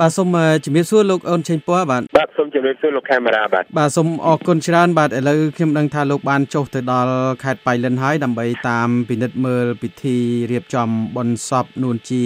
[0.00, 7.14] បាទសូមជំរាបសួរលោកអូនឆេងពណ៌បាទបាទ សូមជំរាបសួរលោកខេមរាបាទបាទសូមអរគុណច្រើនបាទឥឡូវខ្ញុំដឹងថាលោកបានចុះទៅដល់
[7.44, 10.16] ខេត្តបៃលិនហើយដើម្បីតាមពិនិត្យមើលពិធី
[10.52, 12.22] រៀបចំបុណ្យសពនួនជា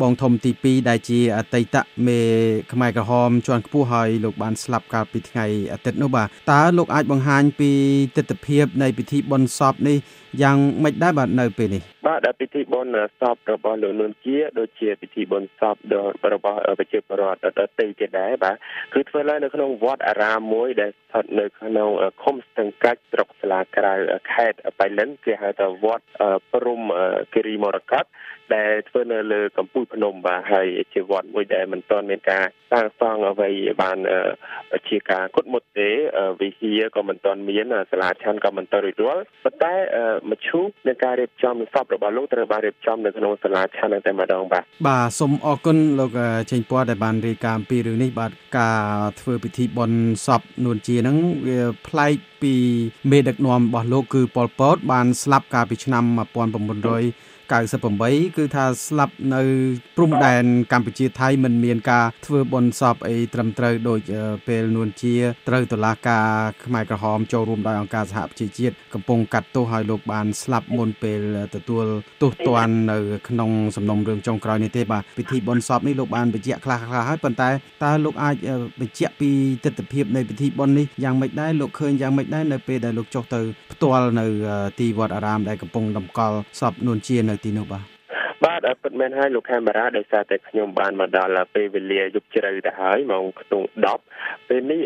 [0.00, 2.20] បងធំទី2ដែលជាអតីតមេ
[2.72, 7.70] ខ្មែរក្រហមជាន់ខ្ពស់ហើយលោកបានស្លាប់កាលពីថ្ងៃអាទិត្យនោះបាទតើលោកអាចបង្ហាញពី
[8.16, 9.98] ទស្សនវិជ្ជានៃពិធីបុណ្យសពនេះ
[10.42, 15.76] យ៉ាងម៉េចដែរបាទនៅពេលនេះបាទដល់ពិធីបុណ្យសពរបស់លោកនួនជាដូចជាពិធីបុណ្យសព
[16.32, 18.56] របស់ប្រជាពលរដ្ឋដទៃទៀតដែរបាទ
[18.94, 21.90] គឺធ្វើឡើងនៅក្នុងវត្តអារាមមួយដែលស្ថិតនៅក្នុង
[22.22, 23.94] ឃុំស្ទឹងកាច់ស្រុកស្លាក្រៅ
[24.32, 26.04] ខេត្តបៃលិនគេហៅថាវត្ត
[26.52, 26.80] ព្រំ
[27.34, 28.04] គិរីមរកត
[28.54, 33.50] ដែលធ្វើនៅលើកំពូលភ្នំបាទហើយជាវត្តមួយដែលមិនទាន់មានការសាងសង់អ្វី
[33.82, 33.98] បាន
[34.88, 35.90] ជាការគុតមុតទេ
[36.40, 39.74] វិហារក៏មិនទាន់មានសាលាឆាន់ក៏មិនទាន់រួចរាល់ប៉ុន្តែ
[40.30, 46.10] មឈូសនៃការរៀបចំសពរបស់លោកត្រូវបានរៀបចំនៅក្នុងសាលាឆាន់តែម្ដងបាទបាទសូមអរគុណលោក
[46.50, 48.80] ចេញពណ៌ដែលបានរាយការណ៍អំពីរឿងនេះបាទការ
[49.20, 52.54] ធ្វើពិធីបុណ្យសពនួនជាហ្នឹងវាប្លែក ពី
[53.10, 59.42] មេដឹកនាំរបស់លោកគឺប៉ុលពត បានស្លាប់កាលពីឆ្នាំ1900 98គឺថាស្លាប់នៅ
[59.96, 64.00] ព្រំដែនកម្ពុជាថៃមិនមានការធ្វើបុណ្យសពអីត្រឹមត្រូវដូច
[64.48, 65.14] ពេលនួនជា
[65.48, 66.26] ត្រូវតុលាការ
[66.64, 71.20] ខ្មែរក្រហមចូលរួមដោយអង្គការសហប្រជាជាតិកំពុងកាត់ទោសឲ្យលោកបានស្លាប់មុនពេល
[71.54, 71.84] ទទួល
[72.22, 77.50] ទោសទណ្ឌនៅក្នុងសំណុំរឿងចុងក្រោយនេះទេបាទពិធីបុណ្យសពនេះលោកបានបញ្ជាក់ខ្លះខ្លះហើយប៉ុន្តែ
[77.84, 78.36] តើលោកអាច
[78.80, 79.30] បញ្ជាក់ពី
[79.64, 83.40] ទស្សនវិជ្ជានៃពិធីបុណ្យនេះយ៉ាងម៉េចដែរលោកឃើញយ៉ាងម៉េចដែរនៅពេលដែលលោកចុះទៅ
[83.72, 84.26] ផ្ទាល់នៅ
[84.80, 87.91] ទីវត្តអារាមដែលកំពុងតម្កល់សពនួនជានៅទីនោះបាទ
[88.52, 93.66] បាទពិតមែនហើយលោកខេមរាដោយសារតែខ្ញុំបានមកដល់ពេលវេលាយប់ជ្រៅទៅហើយម៉ោងខ្ទង់
[94.08, 94.80] 10ពេលនេះ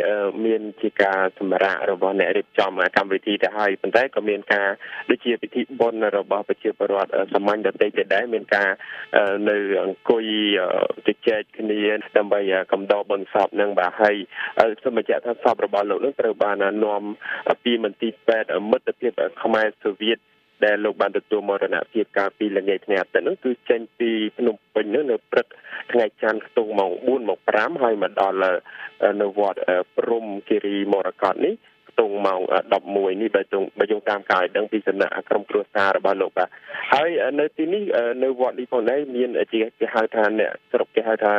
[0.45, 4.69] មានជាការសម្រាប់របស់អ្នករៀបចំកម្មវិធីទៅហើយប៉ុន្តែក៏មានការ
[5.11, 8.69] ដូចជាពិធីបុណ្យរបស់ប្រជាពលរដ្ឋសាមញ្ញដទៃទៀតដែរមានការ
[9.51, 10.25] នៅអង្គុយ
[11.07, 11.81] ជជែកគ្នា
[12.17, 12.41] ដើម្បី
[12.73, 14.17] កំដរបុណ្យសពនឹងបាទហើយ
[14.83, 17.03] សូមបញ្ជាក់ថាសពរបស់លោកនឹងត្រូវបាននាំ
[17.65, 20.19] ពីមន្ទីរពេទ្យមិត្តភាពខ្មែរសូវៀត
[20.65, 25.47] ដែលលោកបានទទួលមរណភាពកាលពីល្ងាចថ្ងៃអាទិត្យនោះគឺចេញពីភ្នំពេញនោះនៅព្រឹក
[25.93, 28.37] ថ្ងៃច័ន្ទខ្ទង់ម៉ោង4ម៉ោង5ហើយមកដល់
[29.21, 29.59] នៅវត្ត
[29.97, 31.55] ព្រំគិរីមរកតនេះ
[31.91, 32.41] ខ្ទង់ម៉ោង
[32.81, 36.49] 11នេះបើទងបើយោងតាមការឲ្យដឹងពីសំណាក់ក្រុមគ្រួសាររបស់លោកបាទ
[36.93, 37.09] ហើយ
[37.41, 37.83] នៅទីនេះ
[38.25, 41.35] នៅវត្តនេះផងដែរមានជាគេហៅថាអ្នកស្រុកគេហៅថា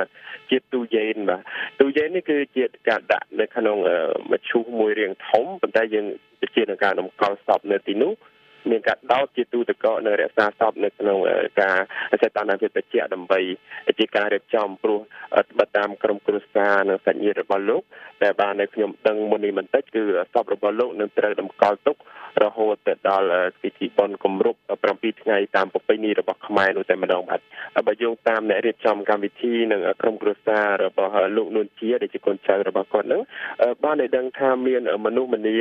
[0.50, 1.42] ជាទូយ៉េនបាទ
[1.80, 3.78] ទូយ៉េននេះគឺជាការដាក់នៅក្នុង
[4.32, 6.06] មឈូសមួយរាងធំប៉ុន្តែយើង
[6.56, 8.12] ជានឹងការតម្កល់សពនៅទីនោះ
[8.72, 11.18] មានការដោតជាទូទឹកកកនៅរក្សាសពនៅក្នុង
[11.62, 11.78] ការ
[12.22, 13.40] សេតនាភាពបច្ចៈដើម្បី
[14.00, 15.00] ជាការរៀបចំព្រោះ
[15.60, 17.84] បតាមក្រុមគ្រួសារនិងសាច់ញាតិរបស់លោក
[18.24, 21.98] ដែលបាននៅខ្ញុំដឹងមុននេះបន្តិចគឺសពរបស់លោកនឹងត្រូវតម្កល់ទុក
[22.44, 23.28] រហូតទៅដល់
[23.62, 24.60] ពិធីបុណ្យគម្រប់
[24.90, 27.40] 7ថ្ងៃតាមប្រពៃណីរបស់ខ្មែរនោះតែម្ដងបាទ
[27.88, 33.22] បើយោងតាមអ្នករៀបចំកម្មវិធីនិងក្រុមគ្រួសាររបស់លោកនួនជាដែលជាកូនចៅរបស់គាត់នឹង
[33.84, 35.58] បានได้ដឹងថាមានមនុស្សម្នា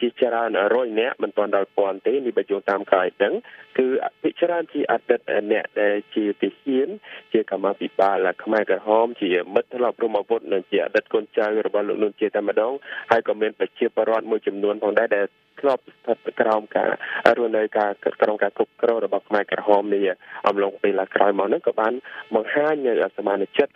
[0.00, 3.34] ជាច្រើនរយនាក់មិនទាន់ដល់ពាន់ទេនេះបើយោងតាមការឲ្យដឹង
[3.78, 3.86] គឺ
[4.22, 5.20] ពិច្រើនជាអតីត
[5.52, 6.88] អ្នកដែលជាទាហាន
[7.32, 12.72] ជាកម្មាភិបាលខ្មែរក្រហមជាមិត្តធ្លាប់រួមអាវុធនិងជាអតីតកូនចៅរបស់លោកនួនជាតែម្ដង
[13.10, 15.26] ហើយក៏មានប្រជាពលរដ្ឋមួយចំនួនផងដែរដែល
[15.64, 16.88] ធ្លាប់ស្ថិតក្រោមការ
[17.36, 17.90] រស់នៅការ
[18.22, 20.04] ក្រោមការគ្រប់គ្រងរបស់ខ្មែរក្រហមនេះ
[20.48, 21.92] អំឡុងពេលក្រោយមកហ្នឹងក៏បាន
[22.34, 23.68] បង្ហាញនៅសមាជិក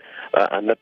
[0.55, 0.79] អាណិត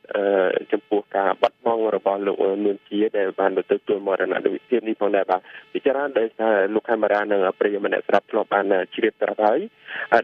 [0.72, 4.34] ចំពោះការបាត់បង់របស់លោកនួនជាដែលបានទទួលមរណ
[4.68, 5.40] ភាពនេះផងដែរបាទ
[5.72, 8.64] ពិចារណាដោយសារលោកខេមរានិងប្រិយមិត្តអ្នកស្រាប់ធ្លាប់បាន
[8.94, 9.60] ជ្រាបត្រាប់ហើយ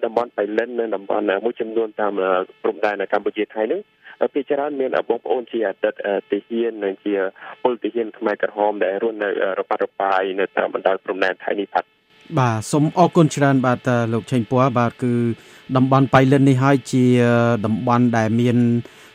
[0.04, 2.12] តំបន់បៃលិននិងតំបន់មួយចំនួនតាម
[2.62, 3.80] ព្រំដែនកម្ពុជាថៃនឹង
[4.34, 5.94] ពីច្រើនមានបងប្អូនជាអតីត
[6.30, 7.14] ទាហាននិងជា
[7.62, 9.28] ពលទាហានខ្មែរក្រហមដែលរស់នៅ
[9.58, 11.88] របាត់របាយនៅតាមបណ្ដោយព្រំដែនថៃនេះផាត់
[12.38, 15.12] បាទសូមអរគុណច្រើនបាទលោកឆេងពណ៌បាទគឺ
[15.76, 17.04] តំបន់បៃលិននេះហើយជា
[17.66, 18.56] តំបន់ដែលមាន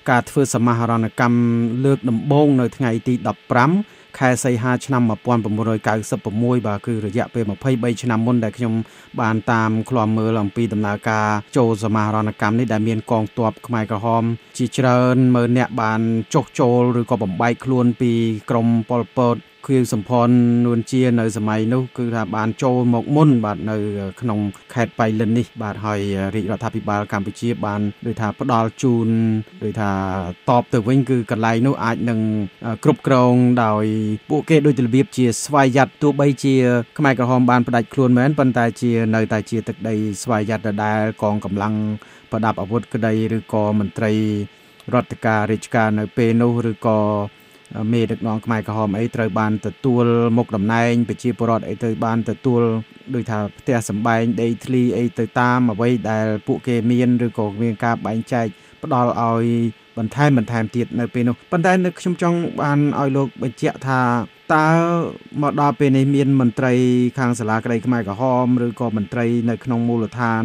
[0.09, 1.39] ការធ្វើសមាហរណកម្ម
[1.85, 3.13] លើកដំបូងនៅថ្ងៃទី
[3.61, 8.73] 15 ខែសីហាឆ្នាំ1996បាទគឺរយៈពេល23ឆ្នាំមុនដែលខ្ញុំ
[9.21, 14.23] បានតាមឃ្លាំមើលអំពីដំណើរការចូលសមាហរណកម្មនេះដែលមានកងទ័ពខ្មែរក្រហម
[14.57, 16.01] ជាច្រើនម៉ឺនអ្នកបាន
[16.33, 18.11] ចុះចូលឬក៏បំបែកខ្លួនពី
[18.49, 19.35] ក្រមប៉ុលពត
[19.67, 20.29] ខៀវសំផន
[20.65, 23.77] នួនជានៅសម័យនោះគឺថាបានចូលមកមុនបាទនៅ
[24.21, 24.39] ក្នុង
[24.73, 26.01] ខេត្តបៃលិននេះបាទហើយ
[26.35, 29.07] រាជរដ្ឋាភិបាលកម្ពុជាបានដូចថាផ្ដល់ជូន
[29.63, 29.91] ដូចថា
[30.49, 32.19] តបទៅវិញគឺកន្លែងនោះអាចនឹង
[32.83, 33.33] គ្រប់គ្រង
[33.63, 33.85] ដោយ
[34.29, 36.55] ពួកគេដូចរបៀបជាស្វ័យយ័តទោះបីជា
[36.97, 41.75] ខ្មែរក្រហមបានផ្ដាច់ខ្លួនមែនប៉ុន្តែជានៅតែជាទឹកដីស្វ័យយ័តដដែលកងកម្លាំង
[42.31, 44.13] ប្រដាប់អាវុធក្តីឬក៏មន្ត្រី
[44.93, 46.99] រដ្ឋការរាជការនៅពេលនោះឬក៏
[47.91, 50.05] មេដឹកនាំខ្មែរក្រហមអីត្រូវបានទទួល
[50.37, 52.61] មុខតំណែងប្រជាពលរដ្ឋអីទៅបានទទួល
[53.13, 58.45] ដូចថាផ្ទះសម្បែងដីធ្លីអីទៅតាមអ្វីដែលពួកគេមានឬក៏មានការបែងចែក
[58.83, 59.45] ផ្ដល់ឲ្យ
[59.97, 64.01] បន្ថែមបន្ថែមទៀតនៅពេលនោះប៉ុន្តែនៅខ្ញុំចង់បានឲ្យលោកបញ្ជាក់ថា
[64.55, 64.67] តើ
[65.41, 66.73] មកដល់ពេលនេះមានមន្ត្រី
[67.17, 70.43] ខាងសាលាក្តីខ្មែរក្រហមឬក៏មន្ត្រីនៅក្នុងមូលដ្ឋាន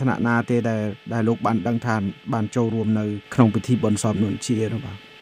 [0.00, 0.82] ថ្នាក់ណាទេដែល
[1.12, 1.96] ដែលលោកបានដឹងថា
[2.32, 3.04] បានចូលរួមនៅ
[3.34, 5.13] ក្នុងពិធីបុណ្យសពនួនជានោះបាទបើ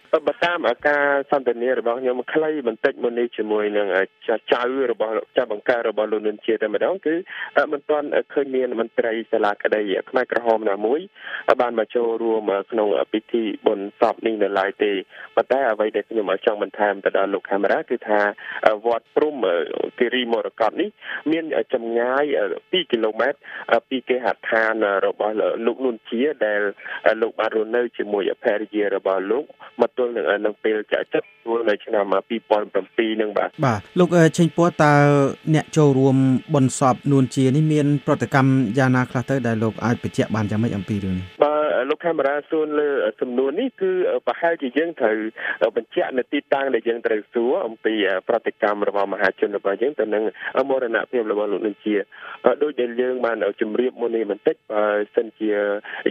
[0.44, 3.86] តាមការសន្ទនារបស់ខ្ញុំខ្លីបន្តិចមុននេះជាមួយនឹង
[4.52, 4.62] ចៅ
[4.92, 7.14] របស់ចាស់បង្ការរបស់លោកនុនជាតែម្ដងគឺ
[7.72, 11.00] មិនទាន់ឃើញមានមន្ត្រីសាលាក្តីខ្មែរក្រហមណាមួយ
[11.60, 14.92] បានមកចូលរួមក្នុងពិធីបុណ្យសពនេះនៅឡើយទេ
[15.36, 18.20] ប៉ុន្តែអ្វីដែលខ្ញុំចង់បន្ថែមទៅដល់លោកកាមេរ៉ាគឺថា
[18.86, 19.34] វត្តព្រំ
[19.98, 20.88] គិរីមរកតនេះ
[21.30, 22.24] មានចម្ងាយ
[22.56, 23.38] 2គីឡូម៉ែត្រ
[23.88, 25.34] ពីគេហដ្ឋានរបស់
[25.66, 26.60] លោកនុនជាដែល
[27.22, 29.44] លោកបានរស់នៅជាមួយភរិយារបស់លោក
[29.80, 32.04] មកទល់នឹងនឹងពេលចាក់ចិត្តទួលនៅឆ្នាំ
[32.62, 34.08] 2007នឹងបាទបាទលោក
[34.38, 34.94] ឆេងពួរតើ
[35.54, 36.16] អ្នកចូលរួម
[36.54, 42.88] បនសពនួនជានេះមាន ប្រតិកម្មយ៉ាងណាខ្លះទៅដែលលោកអាចបញ្ជាក់បានយ៉ាងម៉េចអំពីរឿងនេះបាទ លោកខេមរាសួរលើ
[43.20, 43.90] សំណួរនេះគឺ
[44.26, 45.16] ប្រហែលជាយើងត្រូវ
[45.76, 47.94] បញ្ជាក់នៅទីតាំងដែលយើងត្រូវសួរអំពី
[48.28, 50.22] ប្រតិកម្មរបស់មហាជនរបស់យើងទៅនឹង
[50.70, 51.94] មរណភាពរបស់លោកនឹងជា
[52.62, 54.84] ដូចដែលយើងបានជម្រាបមុននេះបន្តិចបើ
[55.16, 55.50] សិនជា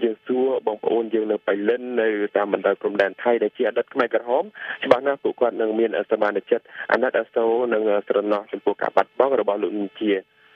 [0.03, 2.07] យើងសួរបងប្អូនយើងនៅបៃលិននៅ
[2.38, 4.44] តាមបណ្ដោយព្រំដែនថៃដែលជាអតីតខ្មែរក្រហម
[4.85, 10.12] ច្បាស់ណាស់ពួកគាត់នឹងមានសមានចិត្តអាណិតអាសូរនិងស្រណោះចំពោះការបាត់បង់របស់លោកនឹងជា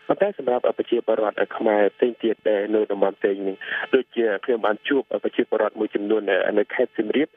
[0.08, 3.56] ប៉ុន្តែសម្រាប់ប្រជាពលរដ្ឋខ្មែរផ្សេងទៀតដែលនៅតំបន់ផ្សេងនេះ
[3.96, 6.22] ដូចជាខ្ញុំបានជួបប្រជាពលរដ្ឋមួយចំនួន
[6.58, 7.28] នៅខេត្តសៀមរាប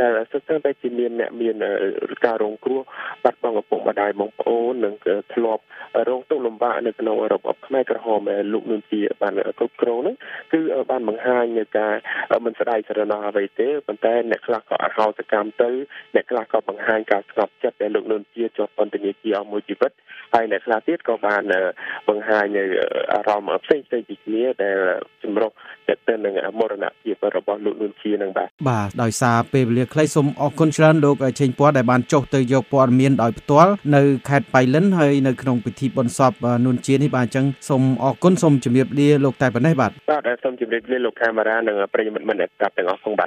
[0.00, 1.54] ដែលសិស្សតែជាមានអ្នកមាន
[2.26, 2.80] ការរងគ្រោះ
[3.24, 4.94] បាត់បង់ឪពុកម្ដាយបងប្អូននិង
[5.34, 5.62] ធ្លាប់
[6.08, 8.20] រងទុក្ខលំបាកនៅក្នុងរបបខ្មែរក្រហម
[8.52, 10.16] លោកនួនជាបានគ្រប់គ្រងហ្នឹង
[10.52, 10.60] គឺ
[10.90, 11.94] បានបង្ហាញនៅការ
[12.44, 15.70] មិនស្ដាយស្រណោះអ្វីទេប៉ុន្តែអ្នកខ្លះក៏អហោសកម្មទៅ
[16.14, 19.92] អ្នកខ្លះក៏បង្ហាញការស្ងប់ចិត្តដែលលោកនួនជាជាប់ពន្ធនាគារអស់មួយជីវិត
[20.34, 21.42] ហើយអ្នកខ្លះទៀតក៏បាន
[22.08, 22.62] បង្ហាញនៅ
[23.12, 24.76] អារម្មណ៍ផ្សេងផ្សេងពីគ្នាដែល
[25.22, 25.50] ចម្រុះ
[26.08, 36.32] ទៅនឹងមរណភាពរបស់លោកនួនជានឹងបាទបាទដោយសារពេលវេលាខ្លីសូមអរគុណច្រើនលោកឆេងពណ៌ដែលបានចុះទៅយកព័ត៌មានដោយផ្ទាល់នៅខេត្តបៃលិនហើយនៅក្នុងពិធីបុណ្យសព
[36.64, 43.16] នួនជានេះបាទអញ្ចឹងសូមអរគុណសូមជម្រាបលាលោកតែប៉ុណ្ណេះបាទបាទសូមជម្រាបលាលោកកាមេរ៉ានិងប្រិយមិត្តមិត្តស្ដាប់ទាំងអស់ផងបាទ